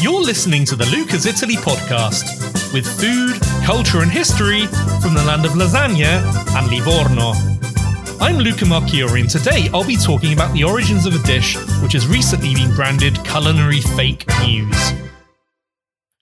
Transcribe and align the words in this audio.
You're 0.00 0.22
listening 0.22 0.64
to 0.66 0.76
the 0.76 0.86
Luca's 0.86 1.26
Italy 1.26 1.56
podcast 1.56 2.72
with 2.72 2.86
food, 3.00 3.34
culture, 3.66 4.00
and 4.00 4.08
history 4.08 4.66
from 5.02 5.12
the 5.12 5.24
land 5.26 5.44
of 5.44 5.52
lasagna 5.52 6.22
and 6.54 6.70
Livorno. 6.70 7.32
I'm 8.20 8.36
Luca 8.36 8.64
Marchiori, 8.64 9.22
and 9.22 9.28
today 9.28 9.68
I'll 9.74 9.84
be 9.84 9.96
talking 9.96 10.32
about 10.32 10.54
the 10.54 10.62
origins 10.62 11.04
of 11.04 11.16
a 11.16 11.26
dish 11.26 11.56
which 11.82 11.94
has 11.94 12.06
recently 12.06 12.54
been 12.54 12.72
branded 12.76 13.18
culinary 13.24 13.80
fake 13.80 14.24
news. 14.46 14.92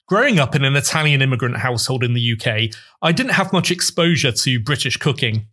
Growing 0.08 0.38
up 0.38 0.54
in 0.54 0.64
an 0.64 0.74
Italian 0.74 1.20
immigrant 1.20 1.58
household 1.58 2.02
in 2.02 2.14
the 2.14 2.32
UK, 2.32 2.74
I 3.02 3.12
didn't 3.12 3.32
have 3.32 3.52
much 3.52 3.70
exposure 3.70 4.32
to 4.32 4.58
British 4.58 4.96
cooking. 4.96 5.48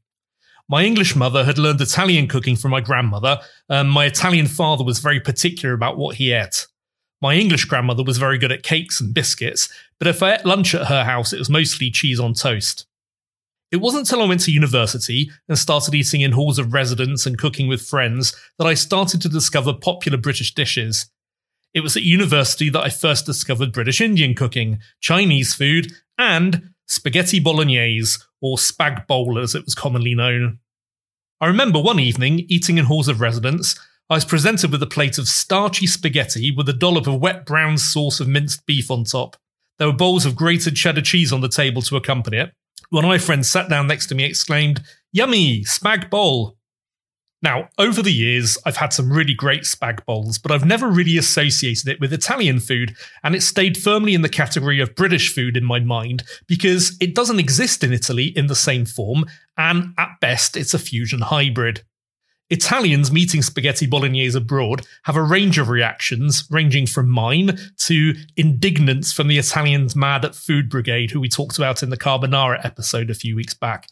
My 0.69 0.85
English 0.85 1.13
mother 1.13 1.43
had 1.43 1.57
learned 1.57 1.81
Italian 1.81 2.29
cooking 2.29 2.55
from 2.55 2.71
my 2.71 2.79
grandmother, 2.79 3.41
and 3.67 3.91
my 3.91 4.05
Italian 4.05 4.47
father 4.47 4.85
was 4.85 4.99
very 4.99 5.19
particular 5.19 5.75
about 5.75 5.97
what 5.97 6.15
he 6.15 6.31
ate. 6.31 6.67
My 7.23 7.35
English 7.35 7.63
grandmother 7.65 8.03
was 8.03 8.17
very 8.17 8.37
good 8.37 8.51
at 8.51 8.63
cakes 8.63 8.99
and 8.99 9.13
biscuits, 9.13 9.69
but 9.97 10.09
if 10.09 10.21
I 10.21 10.33
ate 10.33 10.45
lunch 10.45 10.75
at 10.75 10.87
her 10.87 11.05
house, 11.05 11.31
it 11.31 11.39
was 11.39 11.49
mostly 11.49 11.89
cheese 11.89 12.19
on 12.19 12.33
toast. 12.33 12.85
It 13.71 13.77
wasn't 13.77 14.01
until 14.01 14.21
I 14.21 14.27
went 14.27 14.41
to 14.41 14.51
university 14.51 15.31
and 15.47 15.57
started 15.57 15.95
eating 15.95 16.19
in 16.19 16.33
halls 16.33 16.59
of 16.59 16.73
residence 16.73 17.25
and 17.25 17.37
cooking 17.37 17.69
with 17.69 17.81
friends 17.81 18.35
that 18.59 18.67
I 18.67 18.73
started 18.73 19.21
to 19.21 19.29
discover 19.29 19.71
popular 19.71 20.17
British 20.17 20.53
dishes. 20.53 21.09
It 21.73 21.79
was 21.79 21.95
at 21.95 22.03
university 22.03 22.69
that 22.69 22.83
I 22.83 22.89
first 22.89 23.25
discovered 23.25 23.71
British 23.71 24.01
Indian 24.01 24.35
cooking, 24.35 24.79
Chinese 24.99 25.55
food, 25.55 25.93
and 26.17 26.71
spaghetti 26.87 27.39
bolognese, 27.39 28.21
or 28.41 28.57
spag 28.57 29.07
bowl 29.07 29.39
as 29.39 29.55
it 29.55 29.63
was 29.63 29.75
commonly 29.75 30.13
known. 30.13 30.59
I 31.39 31.47
remember 31.47 31.79
one 31.79 32.01
evening, 32.01 32.45
eating 32.49 32.77
in 32.77 32.85
halls 32.85 33.07
of 33.07 33.21
residence, 33.21 33.79
I 34.13 34.17
was 34.17 34.25
presented 34.25 34.71
with 34.71 34.83
a 34.83 34.85
plate 34.85 35.17
of 35.17 35.27
starchy 35.27 35.87
spaghetti 35.87 36.51
with 36.51 36.69
a 36.69 36.73
dollop 36.73 37.07
of 37.07 37.19
wet 37.19 37.47
brown 37.47 37.79
sauce 37.79 38.19
of 38.19 38.27
minced 38.27 38.63
beef 38.67 38.91
on 38.91 39.05
top. 39.05 39.35
There 39.79 39.87
were 39.87 39.97
bowls 39.97 40.23
of 40.27 40.35
grated 40.35 40.75
cheddar 40.75 41.01
cheese 41.01 41.33
on 41.33 41.41
the 41.41 41.49
table 41.49 41.81
to 41.81 41.95
accompany 41.95 42.37
it. 42.37 42.51
One 42.91 43.03
of 43.03 43.09
my 43.09 43.17
friends 43.17 43.49
sat 43.49 43.69
down 43.69 43.87
next 43.87 44.05
to 44.09 44.15
me, 44.15 44.23
exclaimed, 44.23 44.83
Yummy, 45.13 45.63
spag 45.63 46.11
bowl. 46.11 46.57
Now, 47.41 47.69
over 47.79 48.03
the 48.03 48.13
years, 48.13 48.55
I've 48.67 48.77
had 48.77 48.93
some 48.93 49.11
really 49.11 49.33
great 49.33 49.63
spag 49.63 50.05
bowls, 50.05 50.37
but 50.37 50.51
I've 50.51 50.63
never 50.63 50.89
really 50.89 51.17
associated 51.17 51.87
it 51.87 51.99
with 51.99 52.13
Italian 52.13 52.59
food, 52.59 52.95
and 53.23 53.33
it 53.33 53.41
stayed 53.41 53.79
firmly 53.79 54.13
in 54.13 54.21
the 54.21 54.29
category 54.29 54.79
of 54.79 54.93
British 54.93 55.33
food 55.33 55.57
in 55.57 55.65
my 55.65 55.79
mind 55.79 56.21
because 56.45 56.95
it 57.01 57.15
doesn't 57.15 57.39
exist 57.39 57.83
in 57.83 57.91
Italy 57.91 58.25
in 58.25 58.45
the 58.45 58.53
same 58.53 58.85
form, 58.85 59.25
and 59.57 59.95
at 59.97 60.19
best, 60.21 60.55
it's 60.55 60.75
a 60.75 60.79
fusion 60.79 61.21
hybrid. 61.21 61.81
Italians 62.49 63.11
meeting 63.11 63.41
spaghetti 63.41 63.85
bolognese 63.85 64.37
abroad 64.37 64.85
have 65.03 65.15
a 65.15 65.23
range 65.23 65.57
of 65.57 65.69
reactions, 65.69 66.45
ranging 66.51 66.85
from 66.85 67.09
mine 67.09 67.57
to 67.77 68.13
indignance 68.35 69.11
from 69.13 69.27
the 69.27 69.37
Italians 69.37 69.95
mad 69.95 70.25
at 70.25 70.35
Food 70.35 70.69
Brigade, 70.69 71.11
who 71.11 71.19
we 71.19 71.29
talked 71.29 71.57
about 71.57 71.81
in 71.81 71.89
the 71.89 71.97
Carbonara 71.97 72.63
episode 72.63 73.09
a 73.09 73.15
few 73.15 73.35
weeks 73.35 73.53
back. 73.53 73.87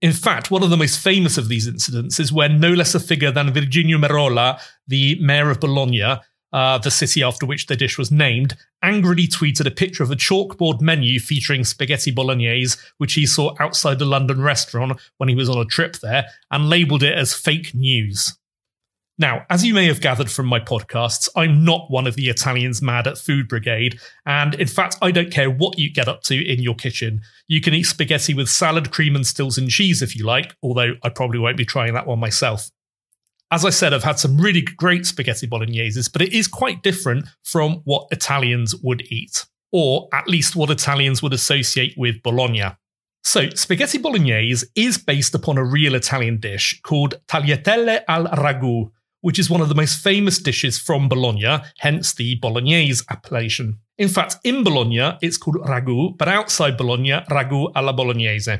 In 0.00 0.12
fact, 0.12 0.50
one 0.50 0.62
of 0.62 0.70
the 0.70 0.76
most 0.76 0.98
famous 0.98 1.38
of 1.38 1.48
these 1.48 1.66
incidents 1.66 2.18
is 2.20 2.32
when 2.32 2.60
no 2.60 2.72
less 2.72 2.94
a 2.94 3.00
figure 3.00 3.30
than 3.30 3.52
Virginio 3.52 3.98
Merola, 3.98 4.60
the 4.86 5.18
mayor 5.20 5.50
of 5.50 5.60
Bologna, 5.60 6.20
uh, 6.54 6.78
the 6.78 6.90
city 6.90 7.20
after 7.20 7.44
which 7.44 7.66
the 7.66 7.74
dish 7.74 7.98
was 7.98 8.12
named, 8.12 8.56
angrily 8.80 9.26
tweeted 9.26 9.66
a 9.66 9.72
picture 9.72 10.04
of 10.04 10.10
a 10.12 10.16
chalkboard 10.16 10.80
menu 10.80 11.18
featuring 11.18 11.64
spaghetti 11.64 12.12
bolognese, 12.12 12.78
which 12.98 13.14
he 13.14 13.26
saw 13.26 13.54
outside 13.58 14.00
a 14.00 14.04
London 14.04 14.40
restaurant 14.40 14.98
when 15.18 15.28
he 15.28 15.34
was 15.34 15.50
on 15.50 15.58
a 15.58 15.64
trip 15.64 15.96
there, 15.96 16.26
and 16.52 16.70
labelled 16.70 17.02
it 17.02 17.18
as 17.18 17.34
fake 17.34 17.74
news. 17.74 18.38
Now, 19.18 19.46
as 19.50 19.64
you 19.64 19.74
may 19.74 19.86
have 19.86 20.00
gathered 20.00 20.30
from 20.30 20.46
my 20.46 20.60
podcasts, 20.60 21.28
I'm 21.36 21.64
not 21.64 21.90
one 21.90 22.06
of 22.06 22.14
the 22.14 22.28
Italians 22.28 22.80
mad 22.80 23.08
at 23.08 23.18
Food 23.18 23.48
Brigade, 23.48 23.98
and 24.24 24.54
in 24.54 24.68
fact, 24.68 24.96
I 25.02 25.10
don't 25.10 25.32
care 25.32 25.50
what 25.50 25.78
you 25.78 25.92
get 25.92 26.08
up 26.08 26.22
to 26.24 26.34
in 26.36 26.62
your 26.62 26.74
kitchen. 26.76 27.20
You 27.48 27.60
can 27.60 27.74
eat 27.74 27.84
spaghetti 27.84 28.32
with 28.32 28.48
salad, 28.48 28.92
cream, 28.92 29.16
and 29.16 29.26
stills 29.26 29.58
and 29.58 29.68
cheese 29.68 30.02
if 30.02 30.14
you 30.14 30.24
like, 30.24 30.54
although 30.62 30.94
I 31.02 31.08
probably 31.08 31.40
won't 31.40 31.56
be 31.56 31.64
trying 31.64 31.94
that 31.94 32.06
one 32.06 32.20
myself. 32.20 32.70
As 33.50 33.64
I 33.64 33.70
said, 33.70 33.92
I've 33.92 34.04
had 34.04 34.18
some 34.18 34.38
really 34.38 34.62
great 34.62 35.06
spaghetti 35.06 35.46
bologneses, 35.46 36.08
but 36.08 36.22
it 36.22 36.32
is 36.32 36.48
quite 36.48 36.82
different 36.82 37.26
from 37.42 37.82
what 37.84 38.08
Italians 38.10 38.74
would 38.82 39.02
eat, 39.10 39.44
or 39.70 40.08
at 40.12 40.28
least 40.28 40.56
what 40.56 40.70
Italians 40.70 41.22
would 41.22 41.32
associate 41.32 41.94
with 41.96 42.22
Bologna. 42.22 42.72
So, 43.22 43.48
spaghetti 43.50 43.98
bolognese 43.98 44.66
is 44.74 44.98
based 44.98 45.34
upon 45.34 45.56
a 45.56 45.64
real 45.64 45.94
Italian 45.94 46.40
dish 46.40 46.80
called 46.82 47.14
tagliatelle 47.26 48.02
al 48.06 48.26
ragu, 48.26 48.90
which 49.22 49.38
is 49.38 49.48
one 49.48 49.62
of 49.62 49.70
the 49.70 49.74
most 49.74 50.02
famous 50.02 50.38
dishes 50.38 50.78
from 50.78 51.08
Bologna, 51.08 51.58
hence 51.78 52.12
the 52.12 52.34
Bolognese 52.36 53.02
appellation. 53.08 53.78
In 53.96 54.08
fact, 54.08 54.36
in 54.44 54.62
Bologna, 54.62 55.16
it's 55.22 55.38
called 55.38 55.56
ragu, 55.64 56.16
but 56.18 56.28
outside 56.28 56.76
Bologna, 56.76 57.22
ragu 57.30 57.72
alla 57.74 57.94
bolognese. 57.94 58.58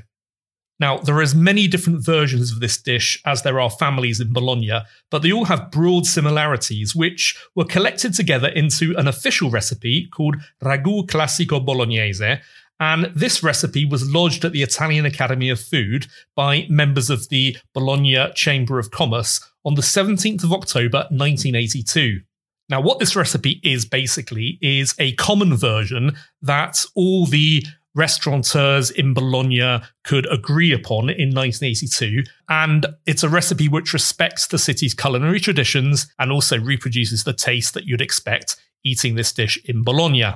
Now, 0.81 0.99
there 0.99 1.17
are 1.17 1.23
as 1.23 1.35
many 1.35 1.69
different 1.69 2.05
versions 2.05 2.51
of 2.51 2.61
this 2.61 2.77
dish 2.81 3.21
as 3.25 3.43
there 3.43 3.61
are 3.61 3.71
families 3.71 4.21
in 4.21 4.33
Bologna, 4.33 4.81
but 5.11 5.23
they 5.23 5.33
all 5.33 5.45
have 5.45 5.71
broad 5.71 6.05
similarities, 6.05 6.97
which 6.97 7.37
were 7.55 7.65
collected 7.65 8.13
together 8.13 8.49
into 8.49 8.95
an 8.97 9.07
official 9.07 9.51
recipe 9.51 10.09
called 10.09 10.37
Ragu 10.63 11.07
Classico 11.07 11.65
Bolognese, 11.65 12.39
and 12.81 13.05
this 13.15 13.43
recipe 13.43 13.85
was 13.85 14.11
lodged 14.11 14.45
at 14.45 14.53
the 14.53 14.63
Italian 14.63 15.07
Academy 15.07 15.49
of 15.49 15.61
Food 15.61 16.09
by 16.35 16.67
members 16.69 17.09
of 17.09 17.29
the 17.29 17.57
Bologna 17.73 18.31
Chamber 18.35 18.81
of 18.81 18.91
Commerce 18.91 19.41
on 19.65 19.77
the 19.77 19.83
17th 19.83 20.43
of 20.43 20.53
October 20.53 21.07
1982. 21.11 22.21
Now, 22.69 22.81
what 22.81 22.99
this 22.99 23.15
recipe 23.15 23.61
is 23.63 23.85
basically 23.85 24.59
is 24.61 24.95
a 24.99 25.13
common 25.13 25.57
version 25.57 26.17
that 26.43 26.85
all 26.95 27.27
the 27.27 27.65
restaurateurs 27.95 28.91
in 28.91 29.15
Bologna 29.15 29.81
could 30.05 30.31
agree 30.33 30.73
upon 30.73 31.11
in 31.11 31.35
1982. 31.35 32.25
And 32.49 32.87
it's 33.07 33.23
a 33.23 33.29
recipe 33.29 33.69
which 33.69 33.93
respects 33.93 34.47
the 34.47 34.59
city's 34.59 34.95
culinary 34.95 35.41
traditions 35.41 36.13
and 36.19 36.33
also 36.33 36.59
reproduces 36.59 37.25
the 37.25 37.33
taste 37.33 37.75
that 37.75 37.85
you'd 37.85 38.01
expect 38.01 38.57
eating 38.85 39.15
this 39.15 39.33
dish 39.33 39.59
in 39.65 39.83
Bologna. 39.83 40.35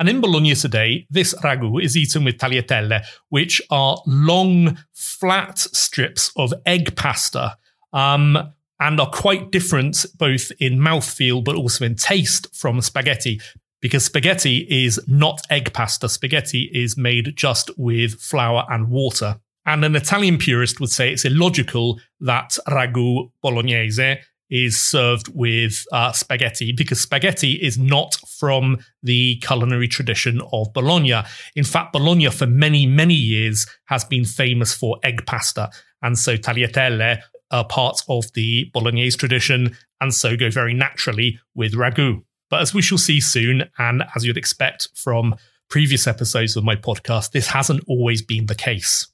And 0.00 0.08
in 0.08 0.20
Bologna 0.20 0.54
today, 0.54 1.06
this 1.10 1.34
ragu 1.42 1.82
is 1.82 1.96
eaten 1.96 2.24
with 2.24 2.38
tagliatelle, 2.38 3.04
which 3.30 3.60
are 3.70 4.00
long, 4.06 4.78
flat 4.92 5.58
strips 5.58 6.30
of 6.36 6.52
egg 6.66 6.94
pasta. 6.94 7.56
Um, 7.92 8.52
and 8.80 9.00
are 9.00 9.10
quite 9.10 9.50
different 9.50 10.06
both 10.16 10.52
in 10.60 10.78
mouthfeel 10.78 11.42
but 11.42 11.56
also 11.56 11.84
in 11.84 11.96
taste 11.96 12.54
from 12.54 12.80
spaghetti 12.80 13.40
because 13.80 14.04
spaghetti 14.04 14.66
is 14.68 15.00
not 15.06 15.40
egg 15.50 15.72
pasta. 15.72 16.08
Spaghetti 16.08 16.70
is 16.74 16.96
made 16.96 17.34
just 17.36 17.70
with 17.76 18.20
flour 18.20 18.64
and 18.68 18.88
water. 18.88 19.36
And 19.66 19.84
an 19.84 19.96
Italian 19.96 20.38
purist 20.38 20.80
would 20.80 20.90
say 20.90 21.12
it's 21.12 21.24
illogical 21.24 22.00
that 22.20 22.56
ragu 22.68 23.30
bolognese 23.42 24.18
is 24.50 24.80
served 24.80 25.28
with 25.34 25.84
uh, 25.92 26.12
spaghetti 26.12 26.72
because 26.72 27.00
spaghetti 27.00 27.52
is 27.52 27.76
not 27.76 28.16
from 28.38 28.78
the 29.02 29.36
culinary 29.36 29.88
tradition 29.88 30.40
of 30.52 30.72
Bologna. 30.72 31.20
In 31.54 31.64
fact, 31.64 31.92
Bologna 31.92 32.30
for 32.30 32.46
many, 32.46 32.86
many 32.86 33.14
years 33.14 33.66
has 33.86 34.04
been 34.04 34.24
famous 34.24 34.74
for 34.74 34.98
egg 35.02 35.26
pasta. 35.26 35.70
And 36.00 36.18
so 36.18 36.36
tagliatelle 36.36 37.20
are 37.50 37.66
part 37.66 38.00
of 38.08 38.32
the 38.32 38.70
Bolognese 38.72 39.16
tradition 39.16 39.76
and 40.00 40.14
so 40.14 40.36
go 40.36 40.50
very 40.50 40.74
naturally 40.74 41.38
with 41.54 41.74
ragu. 41.74 42.22
But 42.50 42.62
as 42.62 42.74
we 42.74 42.82
shall 42.82 42.98
see 42.98 43.20
soon, 43.20 43.64
and 43.78 44.04
as 44.16 44.24
you'd 44.24 44.36
expect 44.36 44.88
from 44.94 45.34
previous 45.68 46.06
episodes 46.06 46.56
of 46.56 46.64
my 46.64 46.76
podcast, 46.76 47.32
this 47.32 47.48
hasn't 47.48 47.84
always 47.86 48.22
been 48.22 48.46
the 48.46 48.54
case. 48.54 49.06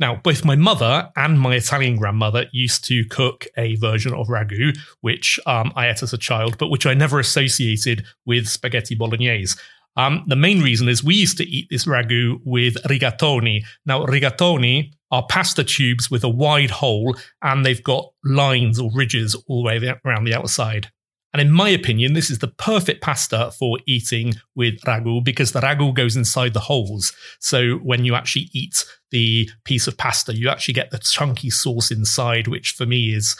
Now, 0.00 0.20
both 0.22 0.44
my 0.44 0.54
mother 0.54 1.10
and 1.16 1.40
my 1.40 1.56
Italian 1.56 1.96
grandmother 1.96 2.46
used 2.52 2.84
to 2.84 3.04
cook 3.06 3.46
a 3.56 3.74
version 3.76 4.14
of 4.14 4.28
ragu, 4.28 4.78
which 5.00 5.40
um, 5.44 5.72
I 5.74 5.88
ate 5.88 6.04
as 6.04 6.12
a 6.12 6.18
child, 6.18 6.56
but 6.56 6.68
which 6.68 6.86
I 6.86 6.94
never 6.94 7.18
associated 7.18 8.04
with 8.24 8.46
spaghetti 8.46 8.94
bolognese. 8.94 9.58
Um, 9.96 10.22
the 10.28 10.36
main 10.36 10.62
reason 10.62 10.88
is 10.88 11.02
we 11.02 11.16
used 11.16 11.38
to 11.38 11.48
eat 11.48 11.66
this 11.68 11.86
ragu 11.86 12.38
with 12.44 12.76
rigatoni. 12.84 13.64
Now, 13.86 14.06
rigatoni 14.06 14.92
are 15.10 15.26
pasta 15.28 15.64
tubes 15.64 16.08
with 16.08 16.22
a 16.22 16.28
wide 16.28 16.70
hole, 16.70 17.16
and 17.42 17.66
they've 17.66 17.82
got 17.82 18.08
lines 18.24 18.78
or 18.78 18.92
ridges 18.94 19.34
all 19.48 19.64
the 19.64 19.66
way 19.66 19.94
around 20.04 20.24
the 20.24 20.34
outside. 20.34 20.92
And 21.32 21.42
in 21.42 21.50
my 21.50 21.68
opinion, 21.68 22.14
this 22.14 22.30
is 22.30 22.38
the 22.38 22.48
perfect 22.48 23.02
pasta 23.02 23.50
for 23.58 23.78
eating 23.86 24.34
with 24.54 24.80
ragu 24.82 25.22
because 25.22 25.52
the 25.52 25.60
ragu 25.60 25.92
goes 25.94 26.16
inside 26.16 26.54
the 26.54 26.60
holes. 26.60 27.12
So 27.38 27.74
when 27.76 28.04
you 28.04 28.14
actually 28.14 28.48
eat 28.52 28.84
the 29.10 29.50
piece 29.64 29.86
of 29.86 29.98
pasta, 29.98 30.34
you 30.34 30.48
actually 30.48 30.74
get 30.74 30.90
the 30.90 30.98
chunky 30.98 31.50
sauce 31.50 31.90
inside, 31.90 32.48
which 32.48 32.70
for 32.70 32.86
me 32.86 33.14
is, 33.14 33.36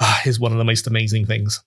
uh, 0.00 0.20
is 0.24 0.40
one 0.40 0.52
of 0.52 0.58
the 0.58 0.64
most 0.64 0.86
amazing 0.86 1.26
things. 1.26 1.62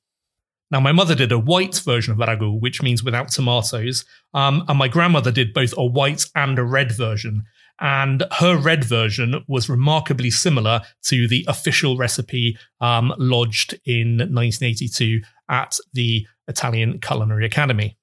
Now, 0.72 0.80
my 0.80 0.92
mother 0.92 1.16
did 1.16 1.32
a 1.32 1.40
white 1.40 1.78
version 1.78 2.14
of 2.14 2.20
ragu, 2.20 2.60
which 2.60 2.82
means 2.82 3.04
without 3.04 3.30
tomatoes. 3.30 4.06
Um, 4.34 4.64
and 4.68 4.78
my 4.78 4.88
grandmother 4.88 5.32
did 5.32 5.54
both 5.54 5.74
a 5.78 5.86
white 5.86 6.26
and 6.36 6.60
a 6.60 6.64
red 6.64 6.92
version. 6.92 7.44
And 7.80 8.24
her 8.34 8.58
red 8.58 8.84
version 8.84 9.44
was 9.48 9.70
remarkably 9.70 10.30
similar 10.30 10.82
to 11.04 11.28
the 11.28 11.46
official 11.48 11.98
recipe 11.98 12.58
um, 12.82 13.14
lodged 13.18 13.80
in 13.86 14.18
1982 14.18 15.22
at 15.50 15.78
the 15.94 16.26
Italian 16.48 17.00
Culinary 17.00 17.46
Academy. 17.46 17.98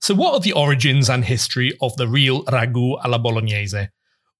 So, 0.00 0.14
what 0.14 0.34
are 0.34 0.40
the 0.40 0.52
origins 0.52 1.08
and 1.08 1.24
history 1.24 1.76
of 1.80 1.96
the 1.96 2.08
real 2.08 2.44
ragu 2.44 3.02
alla 3.04 3.18
bolognese? 3.18 3.88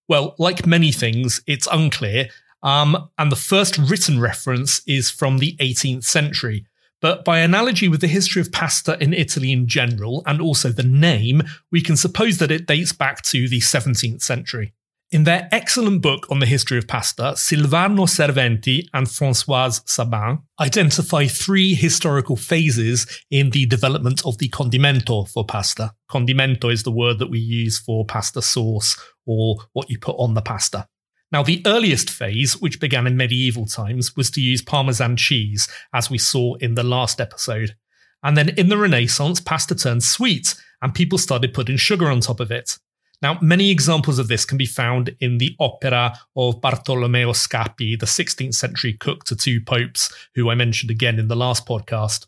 Well, 0.08 0.34
like 0.38 0.66
many 0.66 0.92
things, 0.92 1.40
it's 1.46 1.66
unclear, 1.70 2.28
um, 2.62 3.08
and 3.18 3.32
the 3.32 3.36
first 3.36 3.78
written 3.78 4.20
reference 4.20 4.80
is 4.86 5.10
from 5.10 5.38
the 5.38 5.56
18th 5.56 6.04
century. 6.04 6.66
But 7.00 7.24
by 7.24 7.40
analogy 7.40 7.88
with 7.88 8.00
the 8.00 8.06
history 8.06 8.40
of 8.40 8.52
pasta 8.52 8.96
in 9.02 9.12
Italy 9.12 9.52
in 9.52 9.66
general, 9.66 10.22
and 10.26 10.40
also 10.40 10.70
the 10.70 10.82
name, 10.82 11.42
we 11.70 11.82
can 11.82 11.96
suppose 11.96 12.38
that 12.38 12.50
it 12.50 12.66
dates 12.66 12.92
back 12.92 13.22
to 13.22 13.48
the 13.48 13.60
17th 13.60 14.22
century. 14.22 14.72
In 15.12 15.22
their 15.22 15.48
excellent 15.52 16.02
book 16.02 16.26
on 16.30 16.40
the 16.40 16.46
history 16.46 16.78
of 16.78 16.88
pasta, 16.88 17.34
Silvano 17.36 18.08
Serventi 18.08 18.88
and 18.92 19.06
Françoise 19.06 19.84
Sabban 19.84 20.42
identify 20.60 21.26
three 21.26 21.74
historical 21.74 22.34
phases 22.34 23.06
in 23.30 23.50
the 23.50 23.66
development 23.66 24.26
of 24.26 24.38
the 24.38 24.48
condimento 24.48 25.28
for 25.28 25.44
pasta. 25.44 25.92
Condimento 26.10 26.72
is 26.72 26.82
the 26.82 26.90
word 26.90 27.20
that 27.20 27.30
we 27.30 27.38
use 27.38 27.78
for 27.78 28.04
pasta 28.04 28.42
sauce 28.42 28.96
or 29.26 29.58
what 29.74 29.88
you 29.88 29.96
put 29.96 30.16
on 30.18 30.34
the 30.34 30.42
pasta. 30.42 30.88
Now, 31.30 31.44
the 31.44 31.62
earliest 31.64 32.10
phase, 32.10 32.60
which 32.60 32.80
began 32.80 33.06
in 33.06 33.16
medieval 33.16 33.66
times, 33.66 34.16
was 34.16 34.28
to 34.32 34.40
use 34.40 34.60
Parmesan 34.60 35.16
cheese, 35.16 35.68
as 35.94 36.10
we 36.10 36.18
saw 36.18 36.54
in 36.56 36.74
the 36.74 36.82
last 36.82 37.20
episode. 37.20 37.76
And 38.24 38.36
then 38.36 38.48
in 38.50 38.70
the 38.70 38.76
Renaissance, 38.76 39.40
pasta 39.40 39.76
turned 39.76 40.02
sweet, 40.02 40.56
and 40.82 40.94
people 40.94 41.18
started 41.18 41.54
putting 41.54 41.76
sugar 41.76 42.10
on 42.10 42.20
top 42.20 42.40
of 42.40 42.50
it. 42.50 42.78
Now, 43.22 43.38
many 43.40 43.70
examples 43.70 44.18
of 44.18 44.28
this 44.28 44.44
can 44.44 44.58
be 44.58 44.66
found 44.66 45.16
in 45.20 45.38
the 45.38 45.56
opera 45.58 46.18
of 46.36 46.60
Bartolomeo 46.60 47.32
Scappi, 47.32 47.98
the 47.98 48.06
16th 48.06 48.54
century 48.54 48.92
cook 48.92 49.24
to 49.24 49.36
two 49.36 49.60
popes, 49.60 50.12
who 50.34 50.50
I 50.50 50.54
mentioned 50.54 50.90
again 50.90 51.18
in 51.18 51.28
the 51.28 51.36
last 51.36 51.66
podcast. 51.66 52.26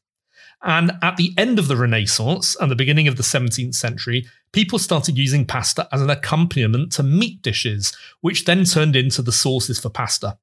And 0.62 0.92
at 1.02 1.16
the 1.16 1.32
end 1.36 1.58
of 1.58 1.68
the 1.68 1.76
Renaissance 1.76 2.56
and 2.56 2.70
the 2.70 2.76
beginning 2.76 3.06
of 3.06 3.16
the 3.16 3.22
17th 3.22 3.74
century, 3.74 4.26
people 4.52 4.78
started 4.78 5.16
using 5.16 5.44
pasta 5.44 5.86
as 5.92 6.00
an 6.00 6.10
accompaniment 6.10 6.92
to 6.92 7.02
meat 7.02 7.42
dishes, 7.42 7.96
which 8.22 8.44
then 8.44 8.64
turned 8.64 8.96
into 8.96 9.22
the 9.22 9.30
sauces 9.30 9.78
for 9.78 9.90
pasta. 9.90 10.38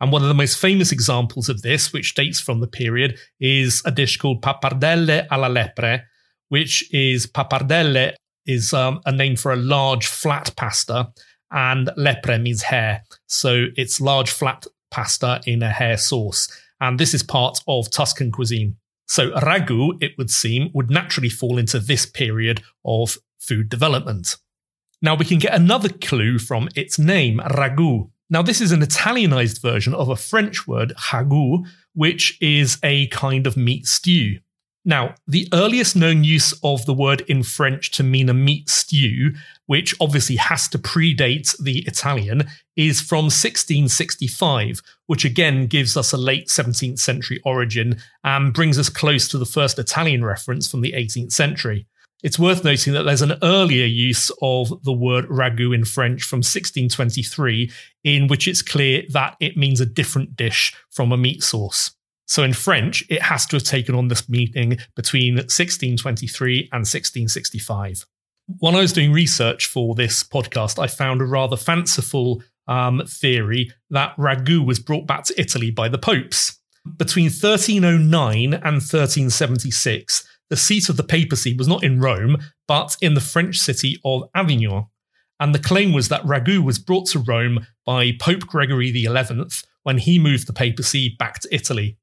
And 0.00 0.12
one 0.12 0.22
of 0.22 0.28
the 0.28 0.34
most 0.34 0.58
famous 0.58 0.92
examples 0.92 1.50
of 1.50 1.60
this, 1.60 1.92
which 1.92 2.14
dates 2.14 2.40
from 2.40 2.60
the 2.60 2.66
period, 2.66 3.18
is 3.38 3.82
a 3.84 3.90
dish 3.90 4.16
called 4.16 4.40
pappardelle 4.40 5.26
alla 5.30 5.48
lepre, 5.48 6.04
which 6.48 6.88
is 6.92 7.26
pappardelle 7.26 8.14
is 8.46 8.72
um, 8.72 9.00
a 9.06 9.12
name 9.12 9.36
for 9.36 9.52
a 9.52 9.56
large 9.56 10.06
flat 10.06 10.54
pasta, 10.56 11.12
and 11.50 11.88
lepre 11.98 12.40
means 12.40 12.62
hare. 12.62 13.02
So 13.26 13.66
it's 13.76 14.00
large 14.00 14.30
flat 14.30 14.66
pasta 14.90 15.40
in 15.46 15.62
a 15.62 15.70
hare 15.70 15.96
sauce. 15.96 16.48
And 16.80 16.98
this 16.98 17.14
is 17.14 17.22
part 17.22 17.60
of 17.68 17.90
Tuscan 17.90 18.32
cuisine. 18.32 18.76
So 19.06 19.30
ragu, 19.32 20.00
it 20.00 20.12
would 20.18 20.30
seem, 20.30 20.70
would 20.72 20.90
naturally 20.90 21.28
fall 21.28 21.58
into 21.58 21.78
this 21.78 22.06
period 22.06 22.62
of 22.84 23.18
food 23.38 23.68
development. 23.68 24.36
Now 25.02 25.14
we 25.14 25.24
can 25.24 25.38
get 25.38 25.54
another 25.54 25.88
clue 25.88 26.38
from 26.38 26.68
its 26.76 26.98
name, 26.98 27.38
ragu. 27.38 28.10
Now, 28.32 28.42
this 28.42 28.60
is 28.60 28.70
an 28.70 28.80
Italianized 28.80 29.60
version 29.60 29.92
of 29.92 30.08
a 30.08 30.14
French 30.14 30.68
word, 30.68 30.92
ragout, 30.96 31.66
which 31.94 32.38
is 32.40 32.78
a 32.84 33.08
kind 33.08 33.44
of 33.44 33.56
meat 33.56 33.86
stew. 33.86 34.38
Now, 34.84 35.14
the 35.26 35.46
earliest 35.52 35.94
known 35.94 36.24
use 36.24 36.54
of 36.64 36.86
the 36.86 36.94
word 36.94 37.20
in 37.28 37.42
French 37.42 37.90
to 37.92 38.02
mean 38.02 38.30
a 38.30 38.34
meat 38.34 38.70
stew, 38.70 39.34
which 39.66 39.94
obviously 40.00 40.36
has 40.36 40.68
to 40.68 40.78
predate 40.78 41.54
the 41.62 41.80
Italian, 41.80 42.48
is 42.76 43.00
from 43.00 43.24
1665, 43.24 44.80
which 45.06 45.26
again 45.26 45.66
gives 45.66 45.98
us 45.98 46.12
a 46.12 46.16
late 46.16 46.48
17th 46.48 46.98
century 46.98 47.40
origin 47.44 47.98
and 48.24 48.54
brings 48.54 48.78
us 48.78 48.88
close 48.88 49.28
to 49.28 49.36
the 49.36 49.44
first 49.44 49.78
Italian 49.78 50.24
reference 50.24 50.70
from 50.70 50.80
the 50.80 50.92
18th 50.92 51.32
century. 51.32 51.86
It's 52.22 52.38
worth 52.38 52.64
noting 52.64 52.94
that 52.94 53.02
there's 53.02 53.22
an 53.22 53.38
earlier 53.42 53.86
use 53.86 54.30
of 54.40 54.82
the 54.84 54.92
word 54.92 55.26
ragu 55.28 55.74
in 55.74 55.84
French 55.84 56.22
from 56.22 56.38
1623, 56.38 57.70
in 58.04 58.28
which 58.28 58.48
it's 58.48 58.62
clear 58.62 59.02
that 59.10 59.36
it 59.40 59.58
means 59.58 59.80
a 59.80 59.86
different 59.86 60.36
dish 60.36 60.74
from 60.90 61.12
a 61.12 61.18
meat 61.18 61.42
sauce. 61.42 61.92
So 62.30 62.44
in 62.44 62.52
French, 62.52 63.04
it 63.10 63.22
has 63.22 63.44
to 63.46 63.56
have 63.56 63.64
taken 63.64 63.96
on 63.96 64.06
this 64.06 64.28
meaning 64.28 64.78
between 64.94 65.34
1623 65.34 66.68
and 66.70 66.82
1665. 66.82 68.06
When 68.60 68.76
I 68.76 68.82
was 68.82 68.92
doing 68.92 69.12
research 69.12 69.66
for 69.66 69.96
this 69.96 70.22
podcast, 70.22 70.80
I 70.80 70.86
found 70.86 71.20
a 71.20 71.24
rather 71.24 71.56
fanciful 71.56 72.40
um, 72.68 73.02
theory 73.04 73.72
that 73.90 74.16
ragu 74.16 74.64
was 74.64 74.78
brought 74.78 75.08
back 75.08 75.24
to 75.24 75.40
Italy 75.40 75.72
by 75.72 75.88
the 75.88 75.98
popes. 75.98 76.56
Between 76.96 77.24
1309 77.24 78.54
and 78.54 78.62
1376, 78.62 80.24
the 80.50 80.56
seat 80.56 80.88
of 80.88 80.96
the 80.96 81.02
papacy 81.02 81.56
was 81.56 81.66
not 81.66 81.82
in 81.82 82.00
Rome, 82.00 82.36
but 82.68 82.96
in 83.02 83.14
the 83.14 83.20
French 83.20 83.58
city 83.58 84.00
of 84.04 84.30
Avignon. 84.36 84.86
And 85.40 85.52
the 85.52 85.58
claim 85.58 85.92
was 85.92 86.08
that 86.10 86.22
ragu 86.22 86.62
was 86.62 86.78
brought 86.78 87.08
to 87.08 87.18
Rome 87.18 87.66
by 87.84 88.12
Pope 88.20 88.46
Gregory 88.46 88.92
XI 88.92 89.08
when 89.82 89.98
he 89.98 90.20
moved 90.20 90.46
the 90.46 90.52
papacy 90.52 91.16
back 91.18 91.40
to 91.40 91.52
Italy. 91.52 91.96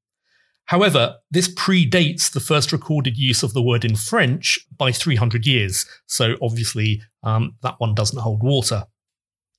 However, 0.67 1.15
this 1.31 1.53
predates 1.53 2.31
the 2.31 2.41
first 2.41 2.71
recorded 2.71 3.17
use 3.17 3.41
of 3.41 3.53
the 3.53 3.61
word 3.61 3.85
in 3.85 3.95
French 3.95 4.59
by 4.77 4.91
300 4.91 5.45
years, 5.45 5.85
so 6.05 6.35
obviously 6.41 7.01
um, 7.23 7.55
that 7.63 7.75
one 7.79 7.95
doesn't 7.95 8.19
hold 8.19 8.43
water. 8.43 8.83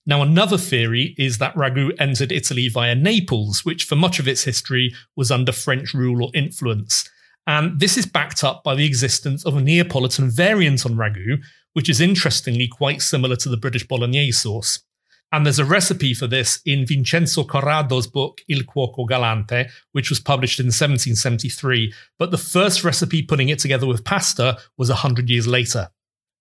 Now, 0.05 0.23
another 0.23 0.59
theory 0.59 1.15
is 1.19 1.39
that 1.39 1.55
ragu 1.55 1.93
entered 1.99 2.33
Italy 2.33 2.69
via 2.69 2.95
Naples, 2.95 3.65
which 3.65 3.85
for 3.85 3.97
much 3.97 4.19
of 4.19 4.29
its 4.29 4.45
history 4.45 4.95
was 5.17 5.31
under 5.31 5.53
French 5.53 5.93
rule 5.93 6.25
or 6.25 6.31
influence. 6.35 7.09
And 7.47 7.81
this 7.81 7.97
is 7.97 8.07
backed 8.07 8.45
up 8.45 8.63
by 8.63 8.75
the 8.75 8.87
existence 8.87 9.45
of 9.47 9.57
a 9.57 9.61
Neapolitan 9.63 10.31
variant 10.31 10.85
on 10.85 10.93
ragu, 10.93 11.39
which 11.73 11.89
is 11.89 12.01
interestingly 12.01 12.69
quite 12.69 13.01
similar 13.01 13.37
to 13.37 13.49
the 13.49 13.57
British 13.57 13.87
bolognese 13.87 14.33
sauce. 14.33 14.81
And 15.31 15.45
there's 15.45 15.59
a 15.59 15.65
recipe 15.65 16.15
for 16.15 16.27
this 16.27 16.61
in 16.65 16.87
Vincenzo 16.87 17.45
Corrado's 17.45 18.07
book 18.07 18.41
Il 18.49 18.63
Cuoco 18.63 19.07
Galante, 19.07 19.67
which 19.93 20.09
was 20.09 20.21
published 20.21 20.59
in 20.59 20.67
1773. 20.67 21.93
But 22.19 22.31
the 22.31 22.39
first 22.39 22.83
recipe 22.83 23.23
putting 23.23 23.51
it 23.51 23.59
together 23.59 23.87
with 23.87 24.05
pasta 24.05 24.59
was 24.79 24.89
100 24.89 25.29
years 25.29 25.47
later. 25.47 25.91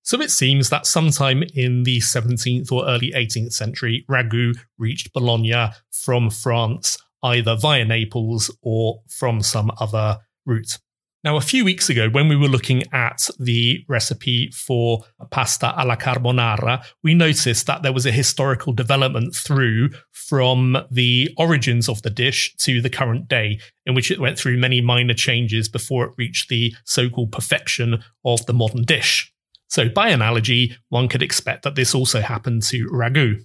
So 0.04 0.22
it 0.22 0.32
seems 0.32 0.70
that 0.70 0.86
sometime 0.86 1.44
in 1.54 1.84
the 1.84 1.98
17th 1.98 2.72
or 2.72 2.88
early 2.88 3.12
18th 3.12 3.52
century, 3.52 4.06
ragu 4.10 4.58
reached 4.78 5.12
Bologna 5.12 5.72
from 5.92 6.30
France, 6.30 6.98
either 7.24 7.58
via 7.58 7.84
Naples 7.84 8.50
or 8.62 9.02
from 9.10 9.42
some 9.42 9.70
other 9.82 10.20
route. 10.46 10.78
Now, 11.28 11.36
a 11.36 11.42
few 11.42 11.66
weeks 11.66 11.90
ago, 11.90 12.08
when 12.10 12.30
we 12.30 12.38
were 12.38 12.48
looking 12.48 12.84
at 12.94 13.30
the 13.38 13.84
recipe 13.90 14.50
for 14.52 15.04
pasta 15.30 15.78
alla 15.78 15.98
carbonara, 15.98 16.86
we 17.04 17.14
noticed 17.14 17.68
that 17.68 17.84
there 17.84 17.92
was 17.92 18.06
a 18.06 18.14
historical 18.14 18.72
development 18.72 19.36
through 19.36 19.90
from 20.14 20.78
the 20.90 21.30
origins 21.38 21.90
of 21.90 22.02
the 22.02 22.10
dish 22.10 22.56
to 22.60 22.80
the 22.80 22.90
current 22.90 23.28
day, 23.28 23.60
in 23.86 23.94
which 23.94 24.10
it 24.10 24.22
went 24.22 24.40
through 24.40 24.58
many 24.58 24.80
minor 24.80 25.14
changes 25.14 25.68
before 25.68 26.06
it 26.06 26.14
reached 26.18 26.48
the 26.48 26.74
so 26.86 27.10
called 27.10 27.34
perfection 27.34 28.02
of 28.24 28.46
the 28.46 28.54
modern 28.54 28.84
dish. 28.84 29.30
So, 29.68 29.90
by 29.90 30.08
analogy, 30.08 30.78
one 30.88 31.10
could 31.10 31.22
expect 31.22 31.64
that 31.64 31.76
this 31.76 31.94
also 31.94 32.22
happened 32.22 32.64
to 32.68 32.88
ragu. 32.88 33.44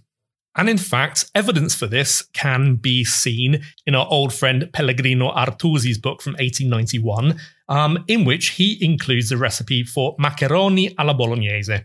And 0.55 0.69
in 0.69 0.79
fact, 0.79 1.31
evidence 1.35 1.75
for 1.75 1.87
this 1.87 2.23
can 2.35 2.77
be 2.77 3.05
seen 3.05 3.63
in 3.87 3.95
our 3.95 4.07
old 4.11 4.35
friend 4.35 4.69
Pellegrino 4.73 5.33
Artusi's 5.33 5.99
book 5.99 6.21
from 6.21 6.35
1891, 6.35 7.39
um, 7.69 8.05
in 8.09 8.25
which 8.25 8.51
he 8.51 8.79
includes 8.85 9.33
a 9.33 9.37
recipe 9.37 9.85
for 9.85 10.15
macaroni 10.19 10.95
alla 10.99 11.15
bolognese. 11.15 11.85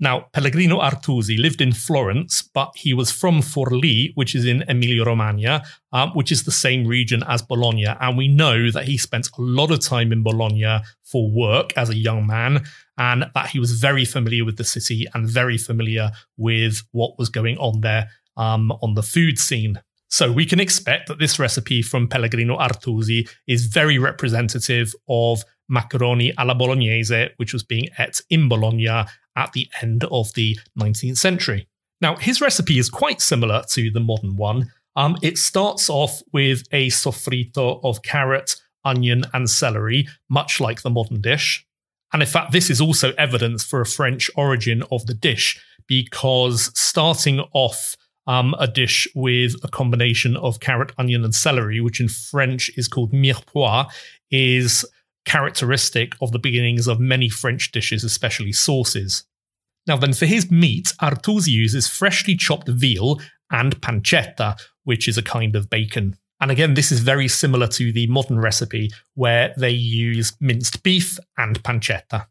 Now, 0.00 0.26
Pellegrino 0.32 0.80
Artusi 0.80 1.40
lived 1.40 1.60
in 1.60 1.72
Florence, 1.72 2.42
but 2.42 2.70
he 2.76 2.94
was 2.94 3.10
from 3.10 3.40
Forlì, 3.40 4.12
which 4.14 4.36
is 4.36 4.44
in 4.44 4.62
Emilia 4.68 5.04
Romagna, 5.04 5.64
um, 5.92 6.10
which 6.10 6.30
is 6.30 6.44
the 6.44 6.52
same 6.52 6.86
region 6.86 7.24
as 7.26 7.42
Bologna. 7.42 7.86
And 7.86 8.16
we 8.16 8.28
know 8.28 8.70
that 8.70 8.84
he 8.84 8.96
spent 8.96 9.26
a 9.26 9.42
lot 9.42 9.72
of 9.72 9.80
time 9.80 10.12
in 10.12 10.22
Bologna 10.22 10.78
for 11.02 11.28
work 11.28 11.76
as 11.76 11.90
a 11.90 11.96
young 11.96 12.28
man, 12.28 12.64
and 12.96 13.26
that 13.34 13.48
he 13.48 13.58
was 13.58 13.72
very 13.72 14.04
familiar 14.04 14.44
with 14.44 14.56
the 14.56 14.64
city 14.64 15.06
and 15.14 15.28
very 15.28 15.58
familiar 15.58 16.12
with 16.36 16.84
what 16.92 17.18
was 17.18 17.28
going 17.28 17.58
on 17.58 17.80
there 17.80 18.08
um, 18.36 18.70
on 18.80 18.94
the 18.94 19.02
food 19.02 19.36
scene. 19.36 19.80
So 20.08 20.32
we 20.32 20.46
can 20.46 20.58
expect 20.58 21.08
that 21.08 21.18
this 21.18 21.38
recipe 21.38 21.82
from 21.82 22.08
Pellegrino 22.08 22.56
Artusi 22.58 23.28
is 23.46 23.66
very 23.66 23.98
representative 23.98 24.94
of 25.08 25.42
macaroni 25.68 26.32
alla 26.38 26.54
bolognese, 26.54 27.28
which 27.36 27.52
was 27.52 27.62
being 27.62 27.88
ate 27.98 28.22
in 28.30 28.48
Bologna 28.48 28.88
at 28.88 29.52
the 29.52 29.68
end 29.82 30.04
of 30.04 30.32
the 30.34 30.58
19th 30.78 31.18
century. 31.18 31.68
Now, 32.00 32.16
his 32.16 32.40
recipe 32.40 32.78
is 32.78 32.88
quite 32.88 33.20
similar 33.20 33.62
to 33.70 33.90
the 33.90 34.00
modern 34.00 34.36
one. 34.36 34.72
Um, 34.96 35.16
it 35.22 35.36
starts 35.36 35.90
off 35.90 36.22
with 36.32 36.62
a 36.72 36.88
soffritto 36.88 37.80
of 37.84 38.02
carrot, 38.02 38.56
onion, 38.84 39.24
and 39.34 39.48
celery, 39.48 40.08
much 40.28 40.60
like 40.60 40.82
the 40.82 40.90
modern 40.90 41.20
dish. 41.20 41.66
And 42.12 42.22
in 42.22 42.28
fact, 42.28 42.52
this 42.52 42.70
is 42.70 42.80
also 42.80 43.12
evidence 43.18 43.64
for 43.64 43.80
a 43.80 43.86
French 43.86 44.30
origin 44.34 44.82
of 44.90 45.04
the 45.06 45.14
dish, 45.14 45.60
because 45.86 46.70
starting 46.78 47.40
off 47.52 47.96
um, 48.28 48.54
a 48.60 48.68
dish 48.68 49.08
with 49.14 49.54
a 49.64 49.68
combination 49.68 50.36
of 50.36 50.60
carrot, 50.60 50.92
onion, 50.98 51.24
and 51.24 51.34
celery, 51.34 51.80
which 51.80 51.98
in 51.98 52.08
French 52.08 52.70
is 52.76 52.86
called 52.86 53.12
mirepoix, 53.12 53.90
is 54.30 54.84
characteristic 55.24 56.12
of 56.20 56.30
the 56.30 56.38
beginnings 56.38 56.86
of 56.86 57.00
many 57.00 57.28
French 57.28 57.72
dishes, 57.72 58.04
especially 58.04 58.52
sauces. 58.52 59.24
Now, 59.86 59.96
then, 59.96 60.12
for 60.12 60.26
his 60.26 60.50
meat, 60.50 60.92
Artusi 61.00 61.48
uses 61.48 61.88
freshly 61.88 62.36
chopped 62.36 62.68
veal 62.68 63.18
and 63.50 63.80
pancetta, 63.80 64.60
which 64.84 65.08
is 65.08 65.16
a 65.16 65.22
kind 65.22 65.56
of 65.56 65.70
bacon. 65.70 66.16
And 66.40 66.50
again, 66.50 66.74
this 66.74 66.92
is 66.92 67.00
very 67.00 67.28
similar 67.28 67.66
to 67.68 67.92
the 67.92 68.06
modern 68.08 68.38
recipe 68.38 68.90
where 69.14 69.54
they 69.56 69.70
use 69.70 70.36
minced 70.38 70.82
beef 70.82 71.18
and 71.38 71.62
pancetta. 71.62 72.26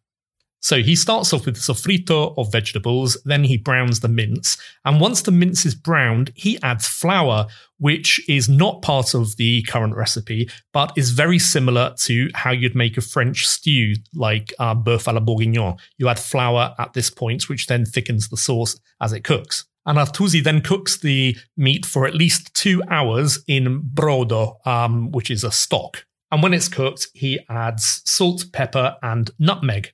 So 0.59 0.81
he 0.81 0.95
starts 0.95 1.33
off 1.33 1.45
with 1.45 1.55
the 1.55 1.61
soffritto 1.61 2.33
of 2.37 2.51
vegetables, 2.51 3.17
then 3.25 3.43
he 3.43 3.57
browns 3.57 3.99
the 3.99 4.07
mince. 4.07 4.57
And 4.85 4.99
once 4.99 5.21
the 5.21 5.31
mince 5.31 5.65
is 5.65 5.75
browned, 5.75 6.31
he 6.35 6.59
adds 6.63 6.87
flour, 6.87 7.47
which 7.79 8.19
is 8.27 8.49
not 8.49 8.81
part 8.81 9.13
of 9.13 9.37
the 9.37 9.61
current 9.63 9.95
recipe, 9.95 10.49
but 10.73 10.91
is 10.97 11.11
very 11.11 11.39
similar 11.39 11.93
to 11.99 12.29
how 12.33 12.51
you'd 12.51 12.75
make 12.75 12.97
a 12.97 13.01
French 13.01 13.47
stew 13.47 13.95
like 14.13 14.53
uh, 14.59 14.75
boeuf 14.75 15.05
à 15.05 15.13
la 15.13 15.19
bourguignon. 15.19 15.77
You 15.97 16.09
add 16.09 16.19
flour 16.19 16.73
at 16.79 16.93
this 16.93 17.09
point, 17.09 17.49
which 17.49 17.67
then 17.67 17.85
thickens 17.85 18.29
the 18.29 18.37
sauce 18.37 18.79
as 18.99 19.13
it 19.13 19.23
cooks. 19.23 19.65
And 19.85 19.97
Artusi 19.97 20.43
then 20.43 20.59
cooks 20.61 20.97
the 20.97 21.37
meat 21.55 21.85
for 21.85 22.05
at 22.05 22.13
least 22.13 22.53
two 22.53 22.83
hours 22.89 23.41
in 23.47 23.83
brodo, 23.93 24.57
um, 24.67 25.11
which 25.11 25.31
is 25.31 25.45
a 25.45 25.51
stock. 25.51 26.05
And 26.29 26.43
when 26.43 26.53
it's 26.53 26.67
cooked, 26.67 27.07
he 27.13 27.39
adds 27.49 28.01
salt, 28.03 28.45
pepper, 28.51 28.97
and 29.01 29.31
nutmeg. 29.39 29.93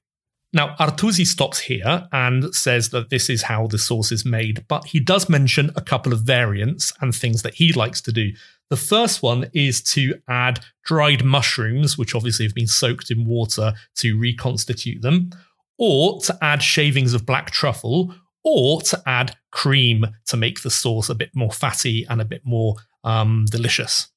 Now, 0.55 0.75
Artusi 0.79 1.25
stops 1.25 1.59
here 1.59 2.07
and 2.11 2.53
says 2.53 2.89
that 2.89 3.09
this 3.09 3.27
is 3.27 3.41
how 3.41 3.65
the 3.65 3.79
sauce 3.79 4.11
is 4.11 4.23
made, 4.23 4.65
but 4.67 4.85
he 4.85 4.99
does 4.99 5.27
mention 5.27 5.71
a 5.75 5.81
couple 5.81 6.13
of 6.13 6.21
variants 6.21 6.93
and 7.01 7.13
things 7.13 7.41
that 7.41 7.55
he 7.55 7.73
likes 7.73 8.01
to 8.01 8.11
do. 8.11 8.31
The 8.69 8.77
first 8.77 9.23
one 9.23 9.49
is 9.53 9.81
to 9.93 10.13
add 10.27 10.59
dried 10.83 11.25
mushrooms, 11.25 11.97
which 11.97 12.13
obviously 12.13 12.45
have 12.45 12.53
been 12.53 12.67
soaked 12.67 13.09
in 13.09 13.25
water 13.25 13.73
to 13.95 14.17
reconstitute 14.17 15.01
them, 15.01 15.31
or 15.79 16.21
to 16.21 16.37
add 16.41 16.61
shavings 16.61 17.15
of 17.15 17.25
black 17.25 17.49
truffle, 17.49 18.13
or 18.43 18.81
to 18.83 19.01
add 19.07 19.35
cream 19.51 20.05
to 20.27 20.37
make 20.37 20.61
the 20.61 20.69
sauce 20.69 21.09
a 21.09 21.15
bit 21.15 21.31
more 21.33 21.51
fatty 21.51 22.05
and 22.09 22.21
a 22.21 22.25
bit 22.25 22.41
more 22.45 22.75
um, 23.03 23.45
delicious. 23.49 24.09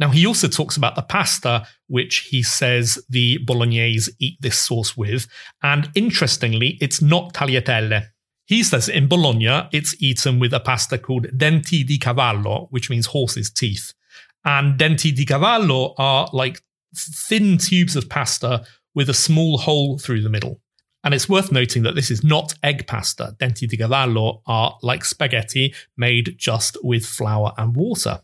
Now, 0.00 0.08
he 0.08 0.26
also 0.26 0.48
talks 0.48 0.78
about 0.78 0.96
the 0.96 1.02
pasta, 1.02 1.66
which 1.88 2.28
he 2.30 2.42
says 2.42 2.98
the 3.10 3.36
Bolognese 3.44 4.10
eat 4.18 4.38
this 4.40 4.58
sauce 4.58 4.96
with. 4.96 5.26
And 5.62 5.90
interestingly, 5.94 6.78
it's 6.80 7.02
not 7.02 7.34
tagliatelle. 7.34 8.06
He 8.46 8.62
says 8.62 8.88
in 8.88 9.08
Bologna, 9.08 9.68
it's 9.72 9.94
eaten 10.02 10.40
with 10.40 10.54
a 10.54 10.58
pasta 10.58 10.96
called 10.96 11.26
denti 11.36 11.86
di 11.86 11.98
cavallo, 11.98 12.68
which 12.70 12.88
means 12.88 13.06
horse's 13.06 13.50
teeth. 13.50 13.92
And 14.42 14.80
denti 14.80 15.14
di 15.14 15.26
cavallo 15.26 15.94
are 15.98 16.28
like 16.32 16.62
thin 16.96 17.58
tubes 17.58 17.94
of 17.94 18.08
pasta 18.08 18.64
with 18.94 19.10
a 19.10 19.14
small 19.14 19.58
hole 19.58 19.98
through 19.98 20.22
the 20.22 20.30
middle. 20.30 20.62
And 21.04 21.12
it's 21.12 21.28
worth 21.28 21.52
noting 21.52 21.82
that 21.82 21.94
this 21.94 22.10
is 22.10 22.24
not 22.24 22.54
egg 22.62 22.86
pasta. 22.86 23.36
Denti 23.38 23.68
di 23.68 23.76
cavallo 23.76 24.40
are 24.46 24.78
like 24.82 25.04
spaghetti 25.04 25.74
made 25.98 26.36
just 26.38 26.78
with 26.82 27.04
flour 27.04 27.52
and 27.58 27.76
water. 27.76 28.20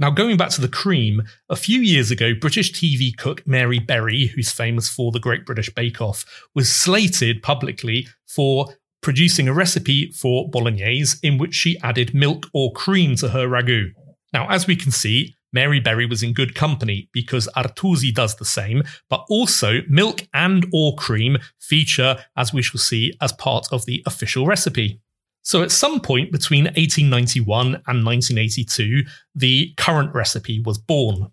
Now, 0.00 0.08
going 0.08 0.38
back 0.38 0.48
to 0.52 0.62
the 0.62 0.68
cream, 0.68 1.24
a 1.50 1.56
few 1.56 1.80
years 1.80 2.10
ago, 2.10 2.32
British 2.32 2.72
TV 2.72 3.14
cook 3.14 3.46
Mary 3.46 3.78
Berry, 3.78 4.28
who's 4.28 4.50
famous 4.50 4.88
for 4.88 5.12
the 5.12 5.20
Great 5.20 5.44
British 5.44 5.68
Bake 5.68 6.00
Off, 6.00 6.24
was 6.54 6.74
slated 6.74 7.42
publicly 7.42 8.08
for 8.26 8.74
producing 9.02 9.46
a 9.46 9.52
recipe 9.52 10.10
for 10.12 10.48
bolognese 10.48 11.18
in 11.22 11.36
which 11.36 11.54
she 11.54 11.78
added 11.82 12.14
milk 12.14 12.46
or 12.54 12.72
cream 12.72 13.14
to 13.16 13.28
her 13.28 13.46
ragu. 13.46 13.90
Now, 14.32 14.48
as 14.48 14.66
we 14.66 14.74
can 14.74 14.90
see, 14.90 15.34
Mary 15.52 15.80
Berry 15.80 16.06
was 16.06 16.22
in 16.22 16.32
good 16.32 16.54
company 16.54 17.10
because 17.12 17.46
Artusi 17.54 18.14
does 18.14 18.36
the 18.36 18.46
same, 18.46 18.82
but 19.10 19.26
also 19.28 19.80
milk 19.86 20.22
and 20.32 20.64
or 20.72 20.94
cream 20.94 21.36
feature, 21.58 22.24
as 22.38 22.54
we 22.54 22.62
shall 22.62 22.80
see, 22.80 23.12
as 23.20 23.32
part 23.32 23.68
of 23.70 23.84
the 23.84 24.02
official 24.06 24.46
recipe. 24.46 25.02
So 25.42 25.62
at 25.62 25.70
some 25.70 26.00
point 26.00 26.32
between 26.32 26.64
1891 26.64 27.66
and 27.66 28.04
1982, 28.04 29.02
the 29.34 29.72
current 29.76 30.14
recipe 30.14 30.60
was 30.60 30.78
born. 30.78 31.32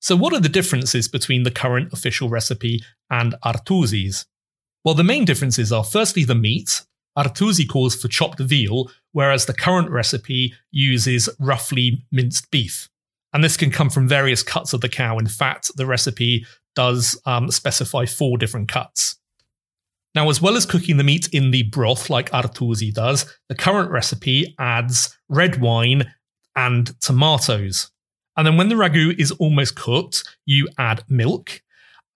So 0.00 0.16
what 0.16 0.32
are 0.32 0.40
the 0.40 0.48
differences 0.48 1.08
between 1.08 1.42
the 1.42 1.50
current 1.50 1.92
official 1.92 2.28
recipe 2.28 2.82
and 3.10 3.34
Artusi's? 3.44 4.26
Well, 4.84 4.94
the 4.94 5.04
main 5.04 5.24
differences 5.24 5.72
are 5.72 5.84
firstly 5.84 6.24
the 6.24 6.34
meat. 6.34 6.82
Artusi 7.16 7.68
calls 7.68 7.94
for 7.94 8.08
chopped 8.08 8.40
veal, 8.40 8.90
whereas 9.12 9.46
the 9.46 9.54
current 9.54 9.90
recipe 9.90 10.54
uses 10.70 11.28
roughly 11.38 12.04
minced 12.10 12.50
beef. 12.50 12.88
And 13.32 13.44
this 13.44 13.56
can 13.56 13.70
come 13.70 13.90
from 13.90 14.08
various 14.08 14.42
cuts 14.42 14.72
of 14.72 14.80
the 14.80 14.88
cow. 14.88 15.18
In 15.18 15.26
fact, 15.26 15.70
the 15.76 15.86
recipe 15.86 16.46
does 16.74 17.20
um, 17.24 17.50
specify 17.50 18.06
four 18.06 18.38
different 18.38 18.68
cuts. 18.68 19.16
Now, 20.14 20.28
as 20.28 20.42
well 20.42 20.56
as 20.56 20.66
cooking 20.66 20.98
the 20.98 21.04
meat 21.04 21.28
in 21.32 21.52
the 21.52 21.62
broth 21.64 22.10
like 22.10 22.30
Artusi 22.30 22.92
does, 22.92 23.24
the 23.48 23.54
current 23.54 23.90
recipe 23.90 24.54
adds 24.58 25.16
red 25.28 25.60
wine 25.60 26.12
and 26.54 27.00
tomatoes. 27.00 27.90
And 28.36 28.46
then 28.46 28.56
when 28.56 28.68
the 28.68 28.74
ragu 28.74 29.18
is 29.18 29.30
almost 29.32 29.76
cooked, 29.76 30.24
you 30.44 30.68
add 30.78 31.04
milk. 31.08 31.62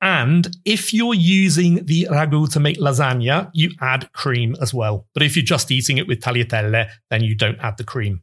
And 0.02 0.54
if 0.66 0.92
you're 0.92 1.14
using 1.14 1.86
the 1.86 2.06
ragu 2.10 2.50
to 2.52 2.60
make 2.60 2.78
lasagna, 2.78 3.50
you 3.54 3.70
add 3.80 4.12
cream 4.12 4.54
as 4.60 4.74
well. 4.74 5.06
But 5.14 5.22
if 5.22 5.36
you're 5.36 5.44
just 5.44 5.70
eating 5.70 5.96
it 5.96 6.06
with 6.06 6.20
tagliatelle, 6.20 6.88
then 7.10 7.24
you 7.24 7.34
don't 7.34 7.58
add 7.60 7.78
the 7.78 7.84
cream. 7.84 8.22